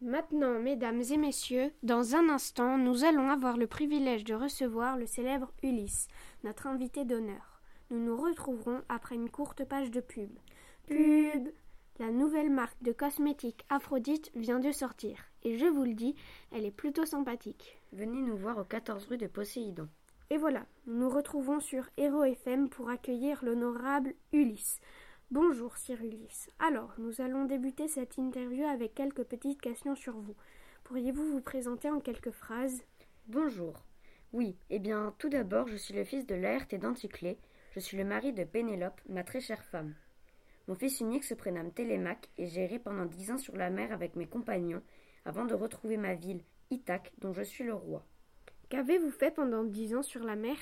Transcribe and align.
Maintenant, 0.00 0.60
mesdames 0.60 1.02
et 1.10 1.16
messieurs, 1.16 1.72
dans 1.82 2.14
un 2.14 2.28
instant, 2.28 2.78
nous 2.78 3.02
allons 3.02 3.30
avoir 3.30 3.56
le 3.56 3.66
privilège 3.66 4.22
de 4.22 4.32
recevoir 4.32 4.96
le 4.96 5.06
célèbre 5.06 5.52
Ulysse, 5.64 6.06
notre 6.44 6.68
invité 6.68 7.04
d'honneur. 7.04 7.60
Nous 7.90 7.98
nous 7.98 8.16
retrouverons 8.16 8.80
après 8.88 9.16
une 9.16 9.28
courte 9.28 9.64
page 9.64 9.90
de 9.90 10.00
pub. 10.00 10.30
Pub 10.86 11.48
La 11.98 12.12
nouvelle 12.12 12.50
marque 12.50 12.80
de 12.80 12.92
cosmétiques 12.92 13.64
Aphrodite 13.70 14.30
vient 14.36 14.60
de 14.60 14.70
sortir, 14.70 15.18
et 15.42 15.58
je 15.58 15.66
vous 15.66 15.82
le 15.82 15.94
dis, 15.94 16.14
elle 16.52 16.64
est 16.64 16.70
plutôt 16.70 17.04
sympathique. 17.04 17.80
Venez 17.92 18.22
nous 18.22 18.36
voir 18.36 18.58
au 18.58 18.64
14 18.64 19.04
rue 19.06 19.18
de 19.18 19.26
Poséidon. 19.26 19.88
Et 20.30 20.36
voilà, 20.36 20.64
nous 20.86 21.00
nous 21.00 21.10
retrouvons 21.10 21.58
sur 21.58 21.88
Hero 21.96 22.22
FM 22.22 22.68
pour 22.68 22.88
accueillir 22.88 23.44
l'honorable 23.44 24.14
Ulysse. 24.32 24.78
Bonjour, 25.30 25.74
Ulysse. 25.90 26.48
Alors, 26.58 26.94
nous 26.96 27.20
allons 27.20 27.44
débuter 27.44 27.86
cette 27.86 28.16
interview 28.16 28.64
avec 28.64 28.94
quelques 28.94 29.24
petites 29.24 29.60
questions 29.60 29.94
sur 29.94 30.16
vous. 30.16 30.34
Pourriez-vous 30.84 31.32
vous 31.32 31.42
présenter 31.42 31.90
en 31.90 32.00
quelques 32.00 32.30
phrases? 32.30 32.82
Bonjour. 33.26 33.74
Oui, 34.32 34.56
eh 34.70 34.78
bien, 34.78 35.14
tout 35.18 35.28
d'abord, 35.28 35.68
je 35.68 35.76
suis 35.76 35.92
le 35.92 36.04
fils 36.04 36.26
de 36.26 36.34
Laerte 36.34 36.72
et 36.72 36.78
d'Anticlée. 36.78 37.36
Je 37.74 37.80
suis 37.80 37.98
le 37.98 38.06
mari 38.06 38.32
de 38.32 38.42
Pénélope, 38.44 39.02
ma 39.06 39.22
très 39.22 39.40
chère 39.40 39.62
femme. 39.66 39.94
Mon 40.66 40.74
fils 40.74 40.98
unique 41.00 41.24
se 41.24 41.34
prénomme 41.34 41.72
Télémaque 41.72 42.30
et 42.38 42.46
j'ai 42.46 42.62
erré 42.62 42.78
pendant 42.78 43.04
dix 43.04 43.30
ans 43.30 43.38
sur 43.38 43.54
la 43.54 43.68
mer 43.68 43.92
avec 43.92 44.16
mes 44.16 44.26
compagnons 44.26 44.82
avant 45.26 45.44
de 45.44 45.52
retrouver 45.52 45.98
ma 45.98 46.14
ville, 46.14 46.40
Ithaque, 46.70 47.12
dont 47.18 47.34
je 47.34 47.42
suis 47.42 47.64
le 47.64 47.74
roi. 47.74 48.02
Qu'avez-vous 48.70 49.10
fait 49.10 49.30
pendant 49.30 49.64
dix 49.64 49.94
ans 49.94 50.02
sur 50.02 50.24
la 50.24 50.36
mer? 50.36 50.56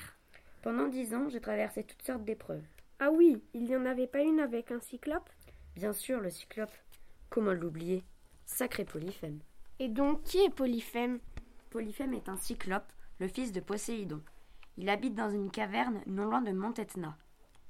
Pendant 0.61 0.89
dix 0.89 1.13
ans, 1.13 1.29
j'ai 1.29 1.39
traversé 1.39 1.85
toutes 1.85 2.03
sortes 2.03 2.25
d'épreuves. 2.25 2.65
Ah 2.99 3.11
oui, 3.11 3.43
il 3.53 3.65
n'y 3.65 3.75
en 3.75 3.85
avait 3.85 4.07
pas 4.07 4.21
une 4.21 4.39
avec 4.39 4.71
un 4.71 4.79
cyclope? 4.79 5.29
Bien 5.75 5.93
sûr, 5.93 6.19
le 6.19 6.31
cyclope. 6.31 6.73
Comment 7.29 7.53
l'oublier? 7.53 8.03
Sacré 8.45 8.85
Polyphème. 8.85 9.39
Et 9.77 9.87
donc, 9.87 10.23
qui 10.23 10.39
est 10.39 10.49
Polyphème? 10.49 11.19
Polyphème 11.69 12.15
est 12.15 12.27
un 12.27 12.37
cyclope, 12.37 12.91
le 13.19 13.27
fils 13.27 13.51
de 13.51 13.59
Poséidon. 13.59 14.23
Il 14.77 14.89
habite 14.89 15.13
dans 15.13 15.29
une 15.29 15.51
caverne 15.51 16.01
non 16.07 16.25
loin 16.25 16.41
de 16.41 16.51
Mont 16.51 16.73
Etna. 16.73 17.15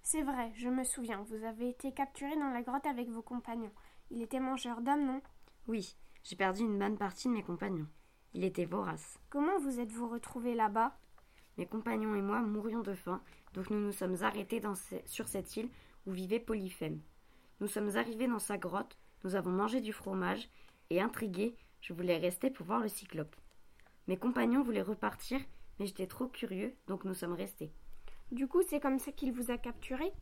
C'est 0.02 0.24
vrai, 0.24 0.54
je 0.56 0.70
me 0.70 0.86
souviens, 0.86 1.22
vous 1.24 1.44
avez 1.44 1.70
été 1.70 1.92
capturé 1.92 2.36
dans 2.36 2.52
la 2.52 2.62
grotte 2.62 2.86
avec 2.86 3.10
vos 3.10 3.22
compagnons. 3.22 3.74
Il 4.10 4.22
était 4.22 4.40
mangeur 4.40 4.80
d'hommes, 4.80 5.06
non? 5.06 5.22
Oui, 5.68 5.98
j'ai 6.24 6.38
perdu 6.38 6.62
une 6.62 6.80
bonne 6.80 6.98
partie 6.98 7.28
de 7.28 7.34
mes 7.34 7.44
compagnons. 7.44 7.88
Il 8.34 8.46
était 8.46 8.64
vorace. 8.64 9.20
Comment 9.30 9.58
vous 9.60 9.82
êtes-vous 9.82 10.08
retrouvé 10.08 10.56
là-bas? 10.56 10.98
Mes 11.58 11.66
compagnons 11.66 12.16
et 12.16 12.22
moi 12.22 12.42
mourions 12.42 12.82
de 12.82 12.94
faim 12.94 13.22
donc 13.54 13.72
nous 13.72 13.80
nous 13.80 13.92
sommes 13.92 14.22
arrêtés 14.22 14.62
sur 15.06 15.28
cette 15.28 15.58
île 15.58 15.70
où 16.06 16.12
vivait 16.12 16.40
Polyphème. 16.40 17.02
Nous 17.60 17.68
sommes 17.68 17.98
arrivés 17.98 18.28
dans 18.28 18.40
sa 18.40 18.58
grotte, 18.58 19.00
nous 19.24 19.36
avons 19.36 19.50
mangé 19.50 19.82
du 19.82 19.94
fromage, 19.94 20.48
et 20.92 21.02
intrigué, 21.02 21.56
je 21.82 21.94
voulais 21.94 22.18
rester 22.18 22.52
pour 22.52 22.68
voir 22.68 22.80
le 22.80 22.88
cyclope. 22.88 23.36
Mes 24.08 24.16
compagnons 24.16 24.62
voulaient 24.62 24.82
repartir, 24.84 25.40
mais 25.80 25.88
j'étais 25.88 26.06
trop 26.06 26.28
curieux, 26.28 26.76
donc 26.88 27.04
nous 27.04 27.16
sommes 27.16 27.34
restés. 27.34 27.74
Du 28.32 28.48
coup, 28.48 28.62
c'est 28.62 28.80
comme 28.80 29.00
ça 29.00 29.12
qu'il 29.12 29.34
vous 29.34 29.52
a 29.52 29.58
capturé 29.58 30.14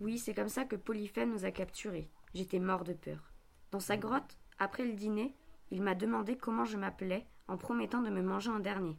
Oui, 0.00 0.18
c'est 0.18 0.34
comme 0.34 0.48
ça 0.48 0.64
que 0.64 0.76
Polyphème 0.76 1.32
nous 1.32 1.44
a 1.44 1.50
capturés. 1.50 2.08
J'étais 2.32 2.60
mort 2.60 2.84
de 2.84 2.92
peur. 2.92 3.32
Dans 3.72 3.80
sa 3.80 3.96
grotte, 3.96 4.38
après 4.58 4.84
le 4.84 4.92
dîner, 4.92 5.34
il 5.72 5.82
m'a 5.82 5.96
demandé 5.96 6.36
comment 6.36 6.64
je 6.64 6.76
m'appelais, 6.76 7.26
en 7.48 7.56
promettant 7.56 8.02
de 8.02 8.10
me 8.10 8.22
manger 8.22 8.50
en 8.50 8.60
dernier. 8.60 8.96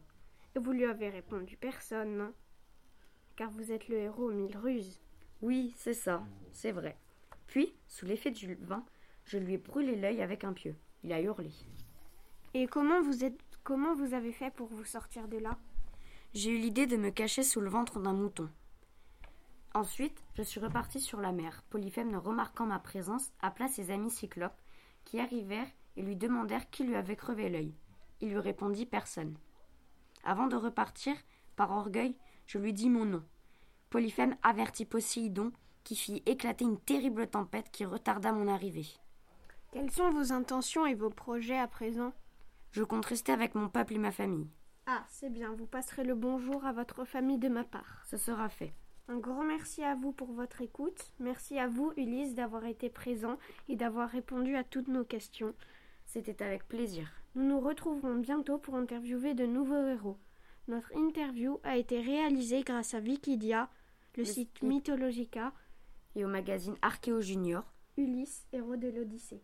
Et 0.56 0.58
vous 0.58 0.72
lui 0.72 0.86
avez 0.86 1.10
répondu 1.10 1.56
personne, 1.56 2.16
non 2.16 2.32
car 3.36 3.50
vous 3.50 3.70
êtes 3.70 3.88
le 3.88 3.98
héros 3.98 4.30
aux 4.30 4.34
mille 4.34 4.56
ruses. 4.56 4.98
Oui, 5.42 5.74
c'est 5.76 5.94
ça, 5.94 6.24
c'est 6.52 6.72
vrai. 6.72 6.96
Puis, 7.46 7.74
sous 7.86 8.06
l'effet 8.06 8.30
du 8.30 8.54
vin, 8.62 8.84
je 9.26 9.36
lui 9.36 9.54
ai 9.54 9.58
brûlé 9.58 9.94
l'œil 9.94 10.22
avec 10.22 10.42
un 10.42 10.54
pieu. 10.54 10.74
Il 11.04 11.12
a 11.12 11.20
hurlé. 11.20 11.50
Et 12.54 12.66
comment 12.66 13.02
vous 13.02 13.24
êtes 13.24 13.38
comment 13.62 13.94
vous 13.94 14.14
avez 14.14 14.32
fait 14.32 14.50
pour 14.50 14.68
vous 14.68 14.84
sortir 14.84 15.28
de 15.28 15.36
là? 15.36 15.58
J'ai 16.32 16.50
eu 16.50 16.58
l'idée 16.58 16.86
de 16.86 16.96
me 16.96 17.10
cacher 17.10 17.42
sous 17.42 17.60
le 17.60 17.68
ventre 17.68 18.00
d'un 18.00 18.14
mouton. 18.14 18.48
Ensuite, 19.74 20.24
je 20.34 20.42
suis 20.42 20.60
reparti 20.60 21.00
sur 21.00 21.20
la 21.20 21.32
mer. 21.32 21.62
Polyphème, 21.68 22.10
ne 22.10 22.16
remarquant 22.16 22.64
ma 22.64 22.78
présence, 22.78 23.30
appela 23.42 23.68
ses 23.68 23.90
amis 23.90 24.10
cyclopes, 24.10 24.62
qui 25.04 25.20
arrivèrent 25.20 25.70
et 25.96 26.02
lui 26.02 26.16
demandèrent 26.16 26.70
qui 26.70 26.84
lui 26.84 26.94
avait 26.94 27.16
crevé 27.16 27.50
l'œil. 27.50 27.74
Il 28.22 28.30
lui 28.30 28.38
répondit 28.38 28.86
personne. 28.86 29.36
Avant 30.28 30.48
de 30.48 30.56
repartir, 30.56 31.14
par 31.54 31.70
orgueil, 31.70 32.16
je 32.46 32.58
lui 32.58 32.72
dis 32.72 32.90
mon 32.90 33.04
nom. 33.04 33.22
Polyphème 33.90 34.36
avertit 34.42 34.84
Poséidon, 34.84 35.52
qui 35.84 35.94
fit 35.94 36.20
éclater 36.26 36.64
une 36.64 36.80
terrible 36.80 37.28
tempête 37.28 37.70
qui 37.70 37.84
retarda 37.84 38.32
mon 38.32 38.48
arrivée. 38.48 38.88
Quelles 39.72 39.92
sont 39.92 40.10
vos 40.10 40.32
intentions 40.32 40.84
et 40.84 40.96
vos 40.96 41.10
projets 41.10 41.56
à 41.56 41.68
présent? 41.68 42.12
Je 42.72 42.82
compte 42.82 43.06
rester 43.06 43.30
avec 43.30 43.54
mon 43.54 43.68
peuple 43.68 43.94
et 43.94 43.98
ma 43.98 44.10
famille. 44.10 44.50
Ah, 44.86 45.04
c'est 45.08 45.30
bien, 45.30 45.52
vous 45.52 45.66
passerez 45.66 46.02
le 46.02 46.16
bonjour 46.16 46.66
à 46.66 46.72
votre 46.72 47.04
famille 47.04 47.38
de 47.38 47.48
ma 47.48 47.62
part. 47.62 48.02
Ce 48.04 48.16
sera 48.16 48.48
fait. 48.48 48.72
Un 49.06 49.18
grand 49.18 49.44
merci 49.44 49.84
à 49.84 49.94
vous 49.94 50.10
pour 50.10 50.32
votre 50.32 50.60
écoute. 50.60 51.12
Merci 51.20 51.60
à 51.60 51.68
vous, 51.68 51.92
Ulysse, 51.96 52.34
d'avoir 52.34 52.64
été 52.64 52.90
présent 52.90 53.38
et 53.68 53.76
d'avoir 53.76 54.08
répondu 54.10 54.56
à 54.56 54.64
toutes 54.64 54.88
nos 54.88 55.04
questions. 55.04 55.54
C'était 56.16 56.42
avec 56.42 56.66
plaisir. 56.66 57.12
Nous 57.34 57.46
nous 57.46 57.60
retrouverons 57.60 58.14
bientôt 58.14 58.56
pour 58.56 58.76
interviewer 58.76 59.34
de 59.34 59.44
nouveaux 59.44 59.86
héros. 59.86 60.16
Notre 60.66 60.96
interview 60.96 61.60
a 61.62 61.76
été 61.76 62.00
réalisée 62.00 62.62
grâce 62.62 62.94
à 62.94 63.00
Wikidia, 63.00 63.68
le, 64.16 64.24
site 64.24 64.62
Mythologica 64.62 65.52
et 66.14 66.24
au 66.24 66.28
magazine 66.28 66.74
Archéo 66.80 67.20
Junior, 67.20 67.70
Ulysse, 67.98 68.46
héros 68.54 68.76
de 68.76 68.88
l'Odyssée. 68.88 69.42